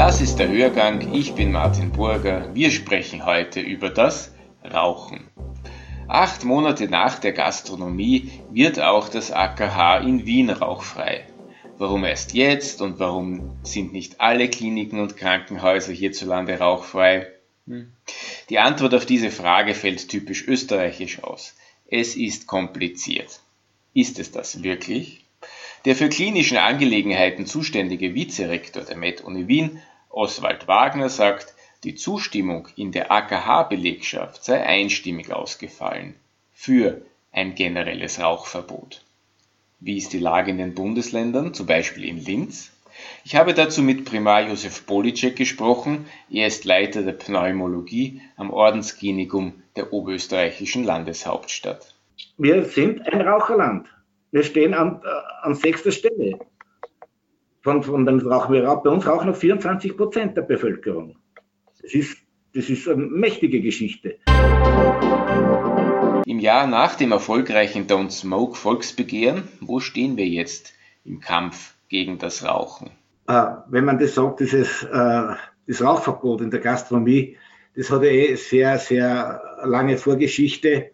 Das 0.00 0.22
ist 0.22 0.38
der 0.38 0.48
Hörgang, 0.48 1.12
ich 1.12 1.34
bin 1.34 1.52
Martin 1.52 1.92
Burger. 1.92 2.54
Wir 2.54 2.70
sprechen 2.70 3.26
heute 3.26 3.60
über 3.60 3.90
das 3.90 4.32
Rauchen. 4.64 5.28
Acht 6.08 6.42
Monate 6.42 6.88
nach 6.88 7.18
der 7.18 7.32
Gastronomie 7.32 8.30
wird 8.50 8.80
auch 8.80 9.10
das 9.10 9.30
AKH 9.30 9.98
in 9.98 10.24
Wien 10.24 10.48
rauchfrei. 10.48 11.26
Warum 11.76 12.04
erst 12.04 12.32
jetzt 12.32 12.80
und 12.80 12.98
warum 12.98 13.58
sind 13.62 13.92
nicht 13.92 14.22
alle 14.22 14.48
Kliniken 14.48 15.00
und 15.00 15.18
Krankenhäuser 15.18 15.92
hierzulande 15.92 16.58
rauchfrei? 16.58 17.26
Hm. 17.66 17.92
Die 18.48 18.58
Antwort 18.58 18.94
auf 18.94 19.04
diese 19.04 19.30
Frage 19.30 19.74
fällt 19.74 20.08
typisch 20.08 20.48
österreichisch 20.48 21.22
aus. 21.22 21.54
Es 21.90 22.16
ist 22.16 22.46
kompliziert. 22.46 23.40
Ist 23.92 24.18
es 24.18 24.32
das 24.32 24.62
wirklich? 24.62 25.26
Der 25.84 25.94
für 25.94 26.08
klinische 26.08 26.62
Angelegenheiten 26.62 27.44
zuständige 27.44 28.14
Vizerektor 28.14 28.82
der 28.82 28.96
Med-Uni 28.96 29.46
Wien 29.46 29.80
Oswald 30.10 30.68
Wagner 30.68 31.08
sagt, 31.08 31.54
die 31.84 31.94
Zustimmung 31.94 32.68
in 32.76 32.92
der 32.92 33.10
AKH-Belegschaft 33.10 34.44
sei 34.44 34.62
einstimmig 34.62 35.32
ausgefallen 35.32 36.14
für 36.52 37.00
ein 37.32 37.54
generelles 37.54 38.20
Rauchverbot. 38.20 39.02
Wie 39.78 39.96
ist 39.96 40.12
die 40.12 40.18
Lage 40.18 40.50
in 40.50 40.58
den 40.58 40.74
Bundesländern, 40.74 41.54
zum 41.54 41.66
Beispiel 41.66 42.04
in 42.04 42.22
Linz? 42.22 42.70
Ich 43.24 43.36
habe 43.36 43.54
dazu 43.54 43.82
mit 43.82 44.04
Primar 44.04 44.42
Josef 44.42 44.84
Policek 44.84 45.36
gesprochen. 45.36 46.06
Er 46.30 46.48
ist 46.48 46.64
Leiter 46.64 47.02
der 47.02 47.12
Pneumologie 47.12 48.20
am 48.36 48.50
Ordensklinikum 48.50 49.62
der 49.76 49.92
oberösterreichischen 49.92 50.84
Landeshauptstadt. 50.84 51.94
Wir 52.36 52.64
sind 52.64 53.06
ein 53.10 53.22
Raucherland. 53.22 53.86
Wir 54.32 54.42
stehen 54.42 54.74
an, 54.74 55.00
äh, 55.02 55.46
an 55.46 55.54
sechster 55.54 55.92
Stelle 55.92 56.40
von, 57.62 57.82
von 57.82 58.06
den 58.06 58.20
Rauchen. 58.20 58.62
Bei 58.62 58.90
uns 58.90 59.06
rauchen 59.06 59.28
noch 59.28 59.36
24 59.36 59.96
Prozent 59.96 60.36
der 60.36 60.42
Bevölkerung. 60.42 61.16
Das 61.80 61.94
ist, 61.94 62.16
das 62.54 62.68
ist 62.68 62.88
eine 62.88 63.04
mächtige 63.04 63.60
Geschichte. 63.60 64.16
Im 66.26 66.38
Jahr 66.38 66.66
nach 66.66 66.94
dem 66.94 67.12
erfolgreichen 67.12 67.86
Don't 67.86 68.10
Smoke 68.10 68.56
Volksbegehren, 68.56 69.48
wo 69.60 69.80
stehen 69.80 70.16
wir 70.16 70.26
jetzt 70.26 70.74
im 71.04 71.20
Kampf 71.20 71.74
gegen 71.88 72.18
das 72.18 72.44
Rauchen? 72.44 72.90
Äh, 73.26 73.46
wenn 73.68 73.84
man 73.84 73.98
das 73.98 74.14
sagt, 74.14 74.40
dieses 74.40 74.82
äh, 74.84 75.34
das 75.66 75.82
Rauchverbot 75.82 76.40
in 76.40 76.50
der 76.50 76.60
Gastronomie, 76.60 77.36
das 77.76 77.90
hat 77.90 78.02
ja 78.02 78.10
eh 78.10 78.34
sehr, 78.34 78.78
sehr 78.78 79.40
lange 79.64 79.96
Vorgeschichte, 79.96 80.90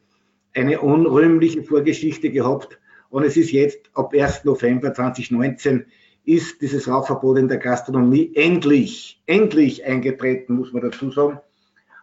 eine 0.54 0.80
unrühmliche 0.80 1.62
Vorgeschichte 1.62 2.30
gehabt. 2.30 2.78
Und 3.08 3.24
es 3.24 3.36
ist 3.36 3.52
jetzt 3.52 3.90
ab 3.94 4.12
1. 4.12 4.44
November 4.44 4.92
2019 4.92 5.86
ist 6.26 6.60
dieses 6.60 6.88
Rauchverbot 6.88 7.38
in 7.38 7.48
der 7.48 7.58
Gastronomie 7.58 8.32
endlich, 8.34 9.22
endlich 9.26 9.84
eingetreten, 9.84 10.56
muss 10.56 10.72
man 10.72 10.82
dazu 10.82 11.10
sagen. 11.10 11.40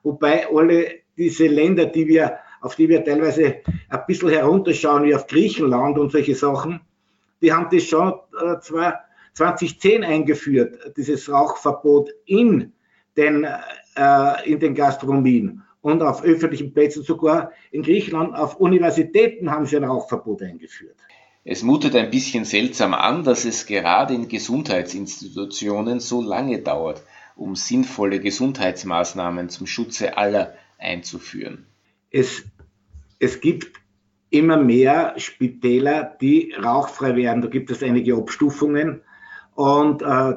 Wobei 0.02 0.48
alle 0.48 1.02
diese 1.18 1.46
Länder, 1.48 1.86
die 1.86 2.08
wir, 2.08 2.38
auf 2.62 2.76
die 2.76 2.90
wir 2.90 3.04
teilweise 3.04 3.58
ein 3.90 4.00
bisschen 4.08 4.30
herunterschauen, 4.30 5.04
wie 5.04 5.14
auf 5.14 5.28
Griechenland 5.28 6.00
und 6.00 6.12
solche 6.12 6.36
Sachen, 6.36 6.80
die 7.42 7.52
haben 7.52 7.68
das 7.70 7.84
schon 7.84 8.14
äh, 8.42 8.60
zwar 8.62 9.02
2010 9.34 10.04
eingeführt, 10.04 10.94
dieses 10.96 11.30
Rauchverbot 11.30 12.10
in 12.26 12.72
den, 13.18 13.46
äh, 13.96 14.50
in 14.50 14.60
den 14.60 14.74
Gastronomien 14.74 15.64
und 15.82 16.02
auf 16.02 16.24
öffentlichen 16.24 16.74
Plätzen 16.74 17.04
sogar 17.04 17.52
in 17.72 17.84
Griechenland, 17.84 18.36
auf 18.36 18.56
Universitäten 18.56 19.52
haben 19.52 19.66
sie 19.66 19.76
ein 19.76 19.84
Rauchverbot 19.84 20.42
eingeführt. 20.42 20.96
Es 21.46 21.62
mutet 21.62 21.96
ein 21.96 22.10
bisschen 22.10 22.46
seltsam 22.46 22.94
an, 22.94 23.24
dass 23.24 23.44
es 23.44 23.66
gerade 23.66 24.14
in 24.14 24.30
Gesundheitsinstitutionen 24.30 26.00
so 26.00 26.22
lange 26.22 26.60
dauert, 26.60 27.04
um 27.36 27.56
sinnvolle 27.56 28.22
Gesundheitsmaßnahmen 28.22 29.50
zum 29.50 29.68
Schutze 29.68 30.18
aller 30.18 30.54
einzuführen. 30.78 31.66
Es, 32.12 32.46
es 33.20 33.42
gibt 33.42 33.82
immer 34.30 34.58
mehr 34.58 35.14
Spitäler, 35.18 36.16
die 36.22 36.54
rauchfrei 36.54 37.16
werden. 37.16 37.42
Da 37.42 37.50
gibt 37.50 37.72
es 37.72 37.84
einige 37.84 38.16
Abstufungen. 38.16 39.02
Und 39.54 40.02
äh, 40.02 40.36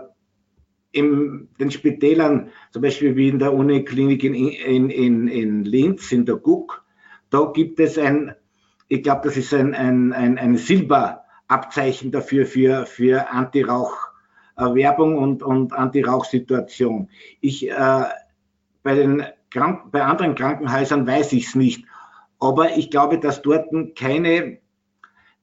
in 0.90 1.48
den 1.60 1.70
Spitälern, 1.70 2.50
zum 2.72 2.82
Beispiel 2.82 3.14
wie 3.16 3.28
in 3.28 3.38
der 3.38 3.54
Uniklinik 3.54 4.24
in, 4.24 4.34
in, 4.34 4.90
in, 4.90 5.28
in 5.28 5.64
Linz, 5.64 6.10
in 6.10 6.26
der 6.26 6.36
GUK, 6.36 6.84
da 7.30 7.50
gibt 7.54 7.78
es 7.80 7.96
ein 7.96 8.34
ich 8.88 9.02
glaube, 9.02 9.22
das 9.24 9.36
ist 9.36 9.52
ein, 9.52 9.74
ein, 9.74 10.12
ein, 10.12 10.38
ein 10.38 10.56
Silberabzeichen 10.56 12.12
dafür 12.12 12.46
für, 12.46 12.86
für 12.86 13.28
Anti-Rauch-Werbung 13.30 15.18
und, 15.18 15.42
und 15.42 15.72
Anti-Rauch-Situation. 15.72 17.10
Ich, 17.40 17.68
äh, 17.68 18.04
bei, 18.82 18.94
den 18.94 19.24
Krank 19.50 19.90
bei 19.90 20.02
anderen 20.02 20.34
Krankenhäusern 20.34 21.06
weiß 21.06 21.32
ich 21.32 21.48
es 21.48 21.54
nicht, 21.54 21.84
aber 22.38 22.76
ich 22.76 22.90
glaube, 22.90 23.18
dass 23.18 23.42
dort 23.42 23.68
keine, 23.96 24.58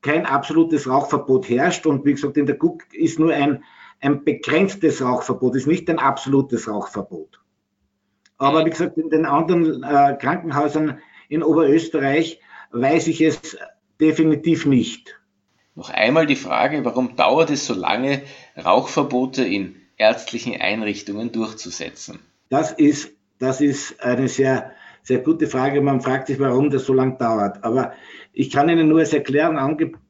kein 0.01 0.25
absolutes 0.25 0.87
Rauchverbot 0.87 1.49
herrscht 1.49 1.85
und 1.85 2.05
wie 2.05 2.13
gesagt, 2.13 2.37
in 2.37 2.45
der 2.45 2.55
GUK 2.55 2.83
ist 2.93 3.19
nur 3.19 3.33
ein, 3.33 3.63
ein 3.99 4.23
begrenztes 4.23 5.01
Rauchverbot, 5.01 5.55
ist 5.55 5.67
nicht 5.67 5.89
ein 5.89 5.99
absolutes 5.99 6.69
Rauchverbot. 6.69 7.41
Aber 8.37 8.65
wie 8.65 8.69
gesagt, 8.69 8.97
in 8.97 9.09
den 9.09 9.25
anderen 9.25 9.83
äh, 9.83 10.17
Krankenhäusern 10.19 10.99
in 11.29 11.43
Oberösterreich 11.43 12.39
weiß 12.73 13.07
ich 13.07 13.21
es 13.21 13.57
definitiv 13.99 14.65
nicht. 14.65 15.19
Noch 15.75 15.89
einmal 15.89 16.25
die 16.25 16.35
Frage, 16.35 16.83
warum 16.85 17.15
dauert 17.15 17.49
es 17.49 17.65
so 17.65 17.73
lange, 17.73 18.21
Rauchverbote 18.63 19.43
in 19.43 19.75
ärztlichen 19.97 20.59
Einrichtungen 20.59 21.31
durchzusetzen? 21.31 22.19
Das 22.49 22.71
ist, 22.71 23.11
das 23.39 23.61
ist 23.61 24.03
eine 24.03 24.27
sehr, 24.27 24.71
sehr 25.01 25.19
gute 25.19 25.47
Frage. 25.47 25.81
Man 25.81 26.01
fragt 26.01 26.27
sich, 26.27 26.39
warum 26.39 26.69
das 26.69 26.85
so 26.85 26.93
lange 26.93 27.17
dauert. 27.17 27.63
Aber 27.63 27.93
ich 28.33 28.51
kann 28.51 28.69
Ihnen 28.69 28.87
nur 28.87 28.99
als 28.99 29.13
Erklärung 29.13 29.57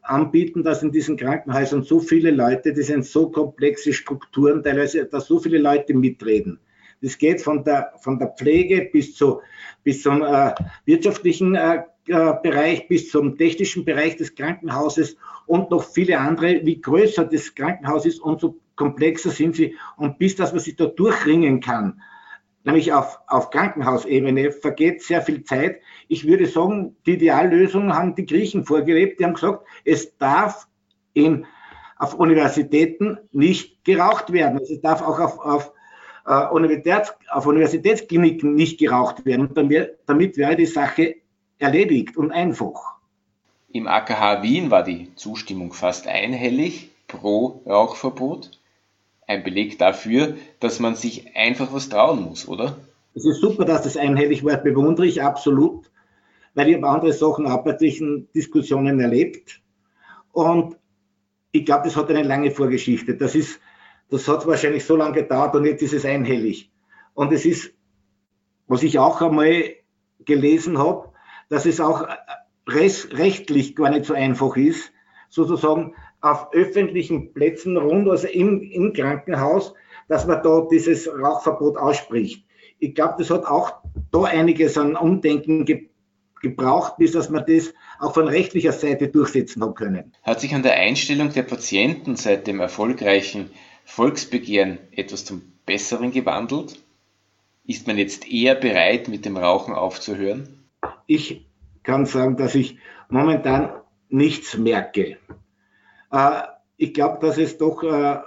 anbieten, 0.01 0.63
dass 0.63 0.83
in 0.83 0.91
diesen 0.91 1.15
Krankenhäusern 1.15 1.83
so 1.83 1.99
viele 1.99 2.31
Leute, 2.31 2.73
das 2.73 2.87
sind 2.87 3.05
so 3.05 3.29
komplexe 3.29 3.93
Strukturen, 3.93 4.63
teilweise, 4.63 5.05
dass 5.05 5.27
so 5.27 5.39
viele 5.39 5.59
Leute 5.59 5.93
mitreden. 5.93 6.59
Das 7.03 7.17
geht 7.17 7.41
von 7.41 7.63
der, 7.65 7.91
von 7.99 8.17
der 8.17 8.29
Pflege 8.29 8.89
bis, 8.91 9.15
zu, 9.15 9.41
bis 9.83 10.01
zum 10.01 10.23
äh, 10.23 10.55
wirtschaftlichen 10.85 11.53
äh, 11.53 11.83
Bereich 12.05 12.87
bis 12.87 13.11
zum 13.11 13.37
technischen 13.37 13.85
Bereich 13.85 14.17
des 14.17 14.35
Krankenhauses 14.35 15.15
und 15.45 15.69
noch 15.69 15.83
viele 15.83 16.19
andere. 16.19 16.65
Wie 16.65 16.81
größer 16.81 17.25
das 17.25 17.53
Krankenhaus 17.55 18.05
ist, 18.05 18.19
umso 18.19 18.57
komplexer 18.75 19.29
sind 19.29 19.55
sie. 19.55 19.75
Und 19.97 20.17
bis 20.17 20.35
dass 20.35 20.51
man 20.51 20.59
sich 20.59 20.75
da 20.75 20.85
durchringen 20.85 21.59
kann, 21.59 22.01
nämlich 22.63 22.91
auf, 22.91 23.19
auf 23.27 23.49
Krankenhausebene, 23.49 24.51
vergeht 24.51 25.01
sehr 25.01 25.21
viel 25.21 25.43
Zeit. 25.43 25.81
Ich 26.07 26.27
würde 26.27 26.45
sagen, 26.45 26.95
die 27.05 27.13
Ideallösung 27.13 27.93
haben 27.93 28.15
die 28.15 28.25
Griechen 28.25 28.65
vorgelebt. 28.65 29.19
Die 29.19 29.25
haben 29.25 29.33
gesagt, 29.33 29.65
es 29.85 30.17
darf 30.17 30.67
in, 31.13 31.45
auf 31.97 32.15
Universitäten 32.15 33.17
nicht 33.31 33.83
geraucht 33.83 34.33
werden. 34.33 34.59
Also 34.59 34.73
es 34.73 34.81
darf 34.81 35.01
auch 35.01 35.19
auf, 35.19 35.39
auf, 35.39 35.73
äh, 36.25 36.47
Universitäts, 36.47 37.13
auf 37.29 37.45
Universitätskliniken 37.45 38.55
nicht 38.55 38.79
geraucht 38.79 39.25
werden. 39.25 39.47
Und 39.47 39.57
damit, 39.57 39.97
damit 40.05 40.37
wäre 40.37 40.55
die 40.55 40.65
Sache 40.65 41.15
erledigt 41.59 42.17
und 42.17 42.31
einfach. 42.31 42.93
Im 43.71 43.87
AKH 43.87 44.43
Wien 44.43 44.69
war 44.69 44.83
die 44.83 45.15
Zustimmung 45.15 45.73
fast 45.73 46.07
einhellig 46.07 46.91
pro 47.07 47.61
Rauchverbot. 47.65 48.51
Ein 49.25 49.43
Beleg 49.43 49.79
dafür, 49.79 50.35
dass 50.59 50.79
man 50.79 50.95
sich 50.95 51.35
einfach 51.35 51.73
was 51.73 51.89
trauen 51.89 52.23
muss, 52.23 52.47
oder? 52.47 52.77
Es 53.15 53.25
ist 53.25 53.41
super, 53.41 53.65
dass 53.65 53.83
das 53.83 53.97
einhellig 53.97 54.43
war, 54.43 54.57
bewundere 54.57 55.05
ich 55.05 55.21
absolut, 55.21 55.89
weil 56.55 56.69
ich 56.69 56.75
habe 56.75 56.87
andere 56.87 57.13
Sachen 57.13 57.47
auch 57.47 57.63
bei 57.63 57.73
diesen 57.73 58.31
Diskussionen 58.33 58.99
erlebt. 58.99 59.61
Und 60.31 60.77
ich 61.51 61.65
glaube, 61.65 61.85
das 61.85 61.95
hat 61.95 62.09
eine 62.09 62.23
lange 62.23 62.51
Vorgeschichte. 62.51 63.15
Das 63.15 63.35
ist, 63.35 63.59
das 64.09 64.27
hat 64.27 64.45
wahrscheinlich 64.45 64.85
so 64.85 64.95
lange 64.95 65.21
gedauert 65.21 65.55
und 65.55 65.65
jetzt 65.65 65.81
ist 65.81 65.93
es 65.93 66.05
einhellig. 66.05 66.71
Und 67.13 67.31
es 67.33 67.45
ist, 67.45 67.73
was 68.67 68.83
ich 68.83 68.99
auch 68.99 69.21
einmal 69.21 69.63
gelesen 70.25 70.77
habe, 70.77 71.09
dass 71.49 71.65
es 71.65 71.79
auch 71.79 72.03
äh, 72.03 72.15
rechtlich 72.67 73.75
gar 73.75 73.89
nicht 73.89 74.05
so 74.05 74.13
einfach 74.13 74.55
ist, 74.55 74.91
sozusagen 75.29 75.95
auf 76.21 76.53
öffentlichen 76.53 77.33
Plätzen 77.33 77.77
rund, 77.77 78.07
also 78.07 78.27
im, 78.27 78.61
im 78.61 78.93
Krankenhaus, 78.93 79.73
dass 80.07 80.25
man 80.25 80.41
da 80.43 80.67
dieses 80.71 81.07
Rauchverbot 81.07 81.77
ausspricht. 81.77 82.45
Ich 82.79 82.95
glaube, 82.95 83.15
das 83.17 83.29
hat 83.29 83.45
auch 83.45 83.73
da 84.11 84.23
einiges 84.23 84.77
an 84.77 84.95
Umdenken 84.95 85.65
ge 85.65 85.89
gebraucht, 86.41 86.97
bis 86.97 87.13
dass 87.13 87.29
man 87.29 87.45
das 87.47 87.73
auch 87.99 88.13
von 88.13 88.27
rechtlicher 88.27 88.73
Seite 88.73 89.07
durchsetzen 89.07 89.63
hat 89.63 89.77
können. 89.77 90.11
Hat 90.23 90.41
sich 90.41 90.53
an 90.53 90.61
der 90.61 90.73
Einstellung 90.73 91.31
der 91.31 91.43
Patienten 91.43 92.17
seit 92.17 92.47
dem 92.47 92.59
erfolgreichen 92.59 93.49
Volksbegehren 93.85 94.79
etwas 94.91 95.25
zum 95.25 95.41
Besseren 95.65 96.11
gewandelt? 96.11 96.79
Ist 97.65 97.87
man 97.87 97.97
jetzt 97.97 98.29
eher 98.29 98.55
bereit, 98.55 99.07
mit 99.07 99.25
dem 99.25 99.37
Rauchen 99.37 99.73
aufzuhören? 99.73 100.63
ich 101.07 101.45
kann 101.83 102.05
sagen, 102.05 102.37
dass 102.37 102.55
ich 102.55 102.77
momentan 103.09 103.71
nichts 104.09 104.57
merke. 104.57 105.17
Äh, 106.11 106.41
ich 106.77 106.93
glaube, 106.93 107.25
dass 107.25 107.37
es 107.37 107.57
doch, 107.57 107.83
äh, 107.83 108.19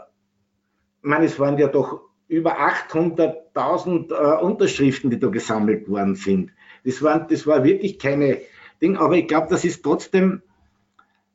meine, 1.03 1.27
es 1.27 1.39
waren 1.39 1.59
ja 1.59 1.69
doch 1.69 2.01
über 2.29 2.59
800.000 2.59 4.13
äh, 4.13 4.43
Unterschriften, 4.43 5.11
die 5.11 5.19
da 5.19 5.29
gesammelt 5.29 5.89
worden 5.89 6.17
sind. 6.17 6.53
Das, 6.85 7.03
waren, 7.03 7.27
das 7.29 7.47
war 7.47 7.65
wirklich 7.65 7.99
keine 7.99 8.41
Ding, 8.81 8.97
aber 8.97 9.17
ich 9.17 9.29
glaube, 9.29 9.49
das 9.49 9.65
ist 9.65 9.83
trotzdem, 9.83 10.43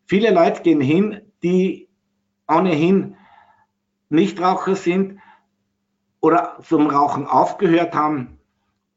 viele 0.06 0.32
Leute 0.32 0.62
gehen 0.62 0.82
hin, 0.82 1.22
die 1.44 1.88
ohnehin 2.48 3.16
Nichtraucher 4.12 4.76
sind 4.76 5.20
oder 6.20 6.60
zum 6.68 6.88
Rauchen 6.88 7.26
aufgehört 7.26 7.96
haben 7.96 8.38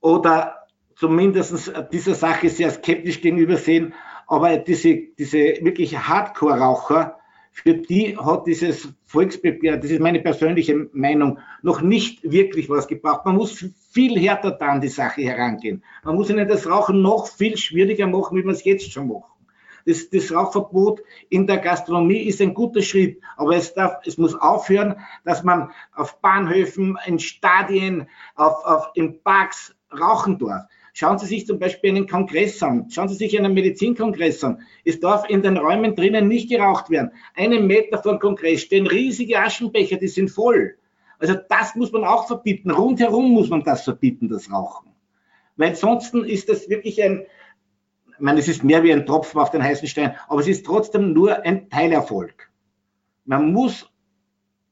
oder 0.00 0.66
zumindest 0.96 1.72
dieser 1.92 2.14
Sache 2.14 2.48
sehr 2.48 2.70
skeptisch 2.70 3.20
gegenüber 3.20 3.56
sehen. 3.56 3.94
Aber 4.26 4.56
diese, 4.56 4.96
diese 5.18 5.38
wirklich 5.38 5.96
Hardcore-Raucher, 5.96 7.18
für 7.52 7.74
die 7.74 8.16
hat 8.16 8.48
dieses 8.48 8.88
Volksbegehren, 9.04 9.80
das 9.80 9.90
ist 9.90 10.00
meine 10.00 10.20
persönliche 10.20 10.88
Meinung, 10.92 11.38
noch 11.62 11.82
nicht 11.82 12.28
wirklich 12.28 12.68
was 12.68 12.88
gebracht. 12.88 13.24
Man 13.24 13.36
muss 13.36 13.64
viel 13.92 14.18
härter 14.18 14.60
an 14.60 14.80
die 14.80 14.88
Sache 14.88 15.22
herangehen. 15.22 15.84
Man 16.02 16.16
muss 16.16 16.30
ihnen 16.30 16.48
das 16.48 16.68
Rauchen 16.68 17.00
noch 17.00 17.28
viel 17.28 17.56
schwieriger 17.56 18.08
machen, 18.08 18.36
wie 18.36 18.42
man 18.42 18.54
es 18.54 18.64
jetzt 18.64 18.90
schon 18.90 19.06
macht. 19.06 19.33
Das, 19.86 20.08
das 20.08 20.32
Rauchverbot 20.32 21.02
in 21.28 21.46
der 21.46 21.58
Gastronomie 21.58 22.22
ist 22.22 22.40
ein 22.40 22.54
guter 22.54 22.82
Schritt, 22.82 23.20
aber 23.36 23.56
es, 23.56 23.74
darf, 23.74 23.98
es 24.06 24.16
muss 24.16 24.34
aufhören, 24.34 24.96
dass 25.24 25.42
man 25.42 25.70
auf 25.94 26.20
Bahnhöfen, 26.20 26.96
in 27.06 27.18
Stadien, 27.18 28.08
auf, 28.34 28.64
auf, 28.64 28.90
in 28.94 29.22
Parks 29.22 29.74
rauchen 29.92 30.38
darf. 30.38 30.64
Schauen 30.96 31.18
Sie 31.18 31.26
sich 31.26 31.44
zum 31.44 31.58
Beispiel 31.58 31.90
einen 31.90 32.06
Kongress 32.06 32.62
an. 32.62 32.88
Schauen 32.88 33.08
Sie 33.08 33.16
sich 33.16 33.36
einen 33.36 33.52
Medizinkongress 33.52 34.44
an. 34.44 34.62
Es 34.84 35.00
darf 35.00 35.28
in 35.28 35.42
den 35.42 35.56
Räumen 35.56 35.96
drinnen 35.96 36.28
nicht 36.28 36.48
geraucht 36.48 36.88
werden. 36.88 37.10
Einen 37.34 37.66
Meter 37.66 38.00
vor 38.00 38.12
dem 38.12 38.20
Kongress 38.20 38.62
stehen 38.62 38.86
riesige 38.86 39.40
Aschenbecher, 39.40 39.96
die 39.96 40.06
sind 40.06 40.30
voll. 40.30 40.76
Also 41.18 41.34
das 41.48 41.74
muss 41.74 41.90
man 41.90 42.04
auch 42.04 42.28
verbieten. 42.28 42.70
Rundherum 42.70 43.32
muss 43.32 43.48
man 43.48 43.64
das 43.64 43.82
verbieten, 43.82 44.28
das 44.28 44.52
Rauchen. 44.52 44.90
Weil 45.56 45.74
sonst 45.74 46.14
ist 46.14 46.48
das 46.48 46.68
wirklich 46.68 47.02
ein, 47.02 47.26
ich 48.16 48.20
meine, 48.20 48.40
es 48.40 48.48
ist 48.48 48.64
mehr 48.64 48.82
wie 48.82 48.92
ein 48.92 49.06
Tropfen 49.06 49.40
auf 49.40 49.50
den 49.50 49.62
heißen 49.62 49.88
Stein, 49.88 50.14
aber 50.28 50.40
es 50.40 50.48
ist 50.48 50.64
trotzdem 50.64 51.12
nur 51.12 51.44
ein 51.44 51.68
Teilerfolg. 51.68 52.50
Man 53.24 53.52
muss 53.52 53.90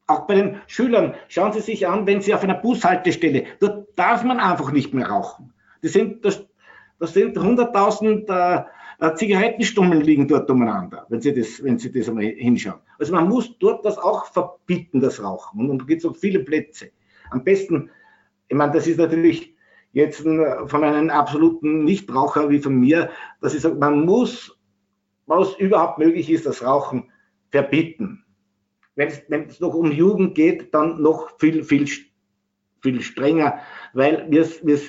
auch 0.07 0.27
bei 0.27 0.35
den 0.35 0.61
Schülern, 0.67 1.15
schauen 1.29 1.53
Sie 1.53 1.61
sich 1.61 1.87
an, 1.87 2.07
wenn 2.07 2.21
Sie 2.21 2.35
auf 2.35 2.43
einer 2.43 2.55
Bushaltestelle, 2.55 3.45
dort 3.61 3.89
darf 3.99 4.25
man 4.25 4.39
einfach 4.39 4.73
nicht 4.73 4.95
mehr 4.95 5.07
rauchen. 5.07 5.53
Das 5.83 5.93
sind, 5.93 6.25
das, 6.25 6.47
das 6.99 7.15
sind 7.15 7.37
100.000 7.37 8.67
äh, 9.01 9.15
Zigarettenstummeln 9.17 10.03
liegen 10.03 10.29
dort 10.29 10.49
umeinander, 10.49 11.07
wenn 11.09 11.21
Sie 11.21 11.35
das, 11.35 11.63
wenn 11.63 11.79
Sie 11.79 11.91
das 11.91 12.09
einmal 12.09 12.25
hinschauen. 12.25 12.81
Also 12.99 13.13
man 13.13 13.29
muss 13.29 13.59
dort 13.59 13.85
das 13.85 13.99
auch 13.99 14.27
verbieten, 14.27 15.01
das 15.01 15.23
Rauchen. 15.23 15.69
Und 15.69 15.79
da 15.79 15.85
gibt 15.85 16.05
es 16.05 16.09
auch 16.09 16.17
viele 16.17 16.41
Plätze. 16.41 16.91
Am 17.31 17.43
besten, 17.43 17.91
ich 18.49 18.57
meine, 18.57 18.73
das 18.73 18.87
ist 18.87 18.99
natürlich 18.99 19.55
jetzt 19.93 20.23
von 20.23 20.85
einem 20.85 21.11
absoluten 21.11 21.85
Nichtraucher 21.85 22.49
wie 22.51 22.61
von 22.61 22.79
mir, 22.79 23.11
dass 23.41 23.55
ich 23.55 23.61
sage, 23.61 23.77
man 23.77 24.05
muss, 24.05 24.59
was 25.27 25.55
überhaupt 25.57 25.99
möglich 25.99 26.31
ist, 26.31 26.47
das 26.47 26.65
Rauchen 26.65 27.11
verbieten. 27.51 28.25
Wenn 28.95 29.09
es, 29.09 29.61
noch 29.61 29.75
um 29.75 29.91
Jugend 29.91 30.35
geht, 30.35 30.75
dann 30.75 31.01
noch 31.01 31.39
viel, 31.39 31.65
viel, 31.65 31.87
viel 32.83 33.01
strenger, 33.01 33.59
weil 33.93 34.27
wir, 34.31 34.47
wir, 34.63 34.81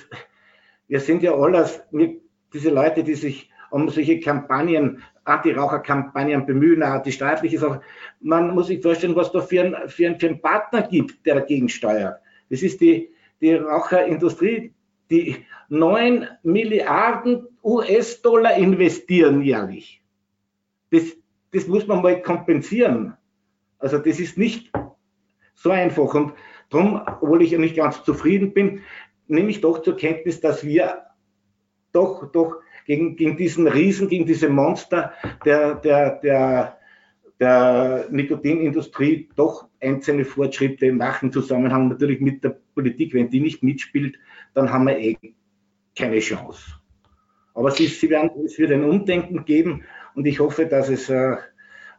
wir 0.88 1.00
sind 1.00 1.23
ja 1.23 1.33
alles, 1.35 1.81
wir, 1.91 2.17
diese 2.53 2.69
Leute, 2.69 3.03
die 3.03 3.15
sich 3.15 3.49
um 3.71 3.89
solche 3.89 4.19
Kampagnen, 4.19 5.01
Anti-Raucher-Kampagnen 5.23 6.45
bemühen, 6.45 6.83
die 7.06 7.11
staatliche 7.11 7.57
Sache. 7.57 7.81
Man 8.19 8.53
muss 8.53 8.67
sich 8.67 8.81
vorstellen, 8.81 9.15
was 9.15 9.31
da 9.31 9.41
für 9.41 9.61
ein, 9.61 9.89
für 9.89 10.15
für 10.19 10.27
ein 10.27 10.41
Partner 10.41 10.83
gibt, 10.83 11.25
der 11.25 11.35
dagegen 11.35 11.69
steuert. 11.69 12.19
Das 12.49 12.61
ist 12.61 12.81
die, 12.81 13.09
die 13.41 13.56
Raucherindustrie, 13.56 14.73
die 15.13 15.45
9 15.69 16.27
Milliarden 16.42 17.48
US-Dollar 17.63 18.56
investieren 18.56 19.42
jährlich. 19.44 20.01
Das, 20.89 21.04
das 21.51 21.68
muss 21.68 21.86
man 21.88 22.01
mal 22.01 22.21
kompensieren. 22.21 23.13
Also 23.77 24.00
das 24.00 24.19
ist 24.19 24.38
nicht 24.38 24.71
so 25.54 25.69
einfach. 25.69 26.13
Und 26.15 26.33
darum, 26.69 27.01
obwohl 27.21 27.44
ich 27.44 27.51
ja 27.51 27.60
nicht 27.60 27.75
ganz 27.75 28.04
zufrieden 28.04 28.54
bin, 28.54 28.81
nehme 29.27 29.51
ich 29.51 29.62
doch 29.62 29.81
zur 29.83 29.95
Kenntnis, 29.95 30.42
dass 30.42 30.65
wir 30.65 31.04
doch, 31.92 32.31
doch 32.31 32.56
gegen, 32.86 33.16
gegen 33.16 33.38
diesen 33.38 33.68
Riesen, 33.68 34.09
gegen 34.09 34.25
diese 34.25 34.50
Monster 34.50 35.13
der, 35.45 35.75
der, 35.75 36.19
der, 36.21 36.77
der 37.39 38.07
Nikotinindustrie 38.09 39.30
doch 39.36 39.68
einzelne 39.80 40.25
Fortschritte 40.25 40.92
machen, 40.92 41.27
im 41.27 41.31
Zusammenhang 41.31 41.89
natürlich 41.89 42.19
mit 42.19 42.44
der 42.44 42.57
Politik. 42.74 43.13
Wenn 43.13 43.30
die 43.30 43.42
nicht 43.42 43.62
mitspielt, 43.62 44.18
dann 44.53 44.71
haben 44.71 44.88
wir 44.88 44.97
eh 44.97 45.17
keine 45.97 46.19
Chance. 46.19 46.61
Aber 47.53 47.71
sie, 47.71 47.88
sie 47.88 48.09
werden, 48.09 48.31
es 48.45 48.57
wird 48.57 48.71
ein 48.71 48.83
Umdenken 48.83 49.45
geben 49.45 49.83
und 50.15 50.25
ich 50.25 50.39
hoffe, 50.39 50.65
dass 50.65 50.89
es 50.89 51.09
äh, 51.09 51.35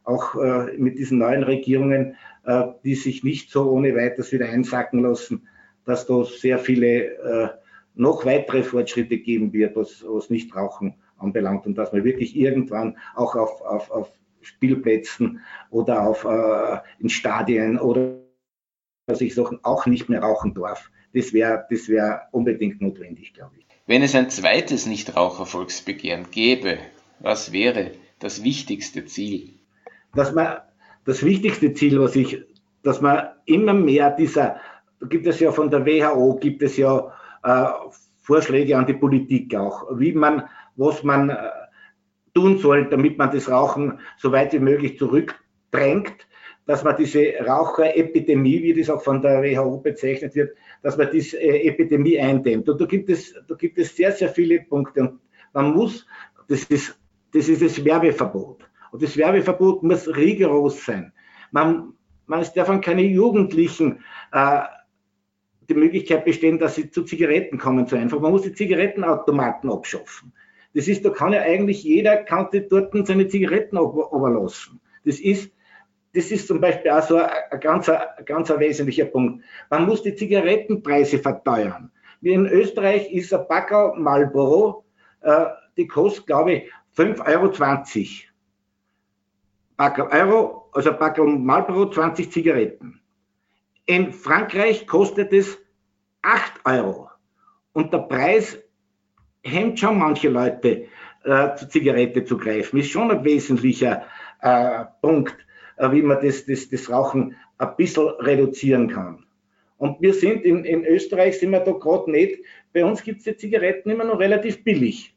auch 0.02 0.34
äh, 0.34 0.76
mit 0.76 0.98
diesen 0.98 1.18
neuen 1.18 1.44
Regierungen, 1.44 2.16
äh, 2.44 2.64
die 2.84 2.94
sich 2.94 3.24
nicht 3.24 3.50
so 3.50 3.70
ohne 3.70 3.94
weiteres 3.94 4.32
wieder 4.32 4.48
einsacken 4.48 5.02
lassen, 5.02 5.48
dass 5.84 6.06
da 6.06 6.24
sehr 6.24 6.58
viele 6.58 7.04
äh, 7.04 7.48
noch 7.94 8.24
weitere 8.24 8.62
Fortschritte 8.62 9.18
geben 9.18 9.52
wird, 9.52 9.76
was, 9.76 10.04
was 10.06 10.30
Nichtrauchen 10.30 10.94
anbelangt 11.18 11.66
und 11.66 11.76
dass 11.76 11.92
man 11.92 12.04
wirklich 12.04 12.36
irgendwann 12.36 12.98
auch 13.14 13.36
auf, 13.36 13.62
auf, 13.62 13.90
auf 13.90 14.12
Spielplätzen 14.42 15.40
oder 15.70 16.02
auf, 16.02 16.24
äh, 16.24 16.78
in 16.98 17.08
Stadien 17.08 17.78
oder 17.78 18.18
sich 19.12 19.34
Sachen 19.34 19.60
auch 19.62 19.86
nicht 19.86 20.08
mehr 20.08 20.22
rauchen 20.22 20.54
darf. 20.54 20.90
Das 21.14 21.32
wäre 21.32 21.64
das 21.70 21.88
wär 21.88 22.28
unbedingt 22.32 22.82
notwendig, 22.82 23.32
glaube 23.32 23.52
ich. 23.58 23.66
Wenn 23.86 24.02
es 24.02 24.14
ein 24.14 24.30
zweites 24.30 24.86
Nichtrauchervolksbegehren 24.86 26.30
gäbe, 26.30 26.78
was 27.20 27.52
wäre 27.52 27.92
das 28.18 28.42
wichtigste 28.42 29.04
Ziel? 29.04 29.54
Dass 30.14 30.32
man, 30.32 30.58
das 31.04 31.24
wichtigste 31.24 31.72
Ziel, 31.74 32.00
was 32.00 32.16
ich, 32.16 32.42
dass 32.82 33.00
man 33.00 33.28
immer 33.46 33.74
mehr 33.74 34.10
dieser, 34.10 34.60
da 35.00 35.06
gibt 35.06 35.26
es 35.26 35.38
ja 35.40 35.52
von 35.52 35.70
der 35.70 35.86
WHO, 35.86 36.36
gibt 36.36 36.62
es 36.62 36.76
ja 36.76 37.12
äh, 37.42 37.66
Vorschläge 38.20 38.76
an 38.76 38.86
die 38.86 38.94
Politik 38.94 39.54
auch, 39.54 39.86
wie 39.98 40.12
man, 40.12 40.44
was 40.76 41.02
man 41.02 41.30
äh, 41.30 41.36
tun 42.34 42.58
soll, 42.58 42.88
damit 42.88 43.18
man 43.18 43.30
das 43.30 43.48
Rauchen 43.48 44.00
so 44.18 44.32
weit 44.32 44.52
wie 44.52 44.58
möglich 44.58 44.98
zurückdrängt, 44.98 46.26
dass 46.66 46.82
man 46.82 46.96
diese 46.96 47.34
Raucherepidemie, 47.46 48.62
wie 48.62 48.74
das 48.74 48.88
auch 48.88 49.02
von 49.02 49.20
der 49.20 49.42
WHO 49.42 49.78
bezeichnet 49.78 50.34
wird, 50.34 50.56
dass 50.82 50.96
man 50.96 51.10
diese 51.12 51.38
äh, 51.38 51.68
Epidemie 51.68 52.18
eindämmt. 52.18 52.68
Und 52.68 52.80
da 52.80 52.86
gibt 52.86 53.10
es, 53.10 53.34
da 53.46 53.54
gibt 53.54 53.78
es 53.78 53.94
sehr, 53.94 54.12
sehr 54.12 54.30
viele 54.30 54.60
Punkte. 54.60 55.00
Und 55.00 55.20
man 55.52 55.72
muss, 55.72 56.06
das 56.48 56.64
ist, 56.64 56.98
das 57.32 57.48
ist 57.48 57.62
das 57.62 57.84
Werbeverbot. 57.84 58.68
Und 58.92 59.02
das 59.02 59.16
Werbeverbot 59.16 59.82
muss 59.82 60.08
rigoros 60.08 60.84
sein. 60.84 61.12
Man, 61.50 61.92
man 62.26 62.46
darf 62.54 62.80
keine 62.80 63.02
Jugendlichen 63.02 64.00
äh, 64.32 64.60
die 65.68 65.74
Möglichkeit 65.74 66.24
bestehen, 66.24 66.58
dass 66.58 66.74
sie 66.74 66.90
zu 66.90 67.04
Zigaretten 67.04 67.58
kommen 67.58 67.86
zu 67.86 67.96
einfach. 67.96 68.20
Man 68.20 68.32
muss 68.32 68.42
die 68.42 68.52
Zigarettenautomaten 68.52 69.70
abschaffen. 69.70 70.32
Das 70.74 70.88
ist, 70.88 71.04
da 71.04 71.10
kann 71.10 71.32
ja 71.32 71.42
eigentlich 71.42 71.84
jeder, 71.84 72.16
kann 72.16 72.48
dort 72.68 72.92
seine 73.06 73.28
Zigaretten 73.28 73.76
überlassen. 73.76 74.80
Das 75.04 75.20
ist, 75.20 75.53
das 76.14 76.30
ist 76.30 76.46
zum 76.46 76.60
Beispiel 76.60 76.90
auch 76.92 77.02
so 77.02 77.16
ein, 77.16 77.60
ganz, 77.60 77.88
ein 77.88 78.24
ganz 78.24 78.48
wesentlicher 78.50 79.06
Punkt. 79.06 79.44
Man 79.68 79.84
muss 79.84 80.02
die 80.02 80.14
Zigarettenpreise 80.14 81.18
verteuern. 81.18 81.90
Wie 82.20 82.32
in 82.32 82.46
Österreich 82.46 83.12
ist 83.12 83.34
ein 83.34 83.46
Packerl 83.48 83.98
Marlboro, 83.98 84.84
äh, 85.20 85.46
die 85.76 85.86
kostet, 85.86 86.26
glaube 86.26 86.52
ich, 86.52 86.72
5,20 86.96 87.26
Euro. 87.26 88.32
Packerl 89.76 90.08
Euro, 90.12 90.70
also 90.72 90.92
Packerl 90.92 91.26
Marlboro, 91.26 91.90
20 91.90 92.30
Zigaretten. 92.30 93.00
In 93.86 94.12
Frankreich 94.12 94.86
kostet 94.86 95.32
es 95.32 95.58
8 96.22 96.52
Euro. 96.64 97.10
Und 97.72 97.92
der 97.92 97.98
Preis 97.98 98.56
hemmt 99.42 99.80
schon 99.80 99.98
manche 99.98 100.28
Leute, 100.28 100.86
äh, 101.24 101.54
zur 101.56 101.68
Zigarette 101.68 102.24
zu 102.24 102.38
greifen. 102.38 102.78
Ist 102.78 102.90
schon 102.90 103.10
ein 103.10 103.24
wesentlicher 103.24 104.04
äh, 104.40 104.84
Punkt, 105.02 105.36
wie 105.78 106.02
man 106.02 106.20
das, 106.22 106.46
das, 106.46 106.68
das 106.68 106.90
Rauchen 106.90 107.36
ein 107.58 107.76
bisschen 107.76 108.08
reduzieren 108.20 108.88
kann. 108.88 109.24
Und 109.76 110.00
wir 110.00 110.14
sind 110.14 110.44
in, 110.44 110.64
in 110.64 110.84
Österreich, 110.84 111.38
sind 111.38 111.50
wir 111.50 111.60
da 111.60 111.72
gerade 111.72 112.10
nicht, 112.10 112.38
bei 112.72 112.84
uns 112.84 113.02
gibt 113.02 113.18
es 113.18 113.24
die 113.24 113.36
Zigaretten 113.36 113.90
immer 113.90 114.04
noch 114.04 114.18
relativ 114.18 114.62
billig. 114.64 115.14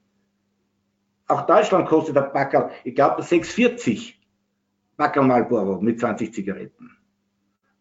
Auch 1.28 1.46
Deutschland 1.46 1.88
kostet 1.88 2.16
der 2.16 2.22
Packerl, 2.22 2.72
ich 2.84 2.96
glaube, 2.96 3.22
6,40 3.22 4.14
Packerl 4.98 5.26
Marlboro 5.26 5.80
mit 5.82 6.00
20 6.00 6.34
Zigaretten. 6.34 6.92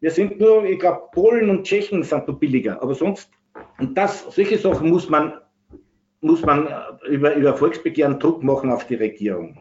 Wir 0.01 0.11
sind 0.11 0.39
nur, 0.39 0.65
ich 0.65 0.79
glaube, 0.79 1.09
Polen 1.13 1.49
und 1.49 1.65
Tschechen 1.65 2.03
sind 2.03 2.29
nur 2.29 2.39
billiger, 2.39 2.83
aber 2.83 2.95
sonst, 2.95 3.31
und 3.79 3.97
das, 3.97 4.25
solche 4.35 4.59
Sachen 4.59 4.91
muss 4.91 5.09
man 5.09 5.33
muss 6.21 6.43
man 6.45 6.69
über, 7.09 7.35
über 7.35 7.55
Volksbegehren 7.55 8.19
Druck 8.19 8.43
machen 8.43 8.73
auf 8.73 8.87
die 8.87 8.97
Regierung. 8.97 9.61